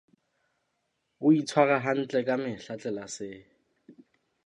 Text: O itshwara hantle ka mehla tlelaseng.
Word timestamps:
O 1.25 1.35
itshwara 1.37 1.77
hantle 1.85 2.19
ka 2.27 2.35
mehla 2.43 2.75
tlelaseng. 2.81 3.43